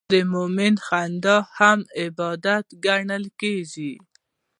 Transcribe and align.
د 0.11 0.13
مؤمن 0.33 0.73
خندا 0.85 1.37
هم 1.57 1.79
عبادت 2.01 2.65
ګڼل 2.85 3.25
کېږي. 3.41 3.93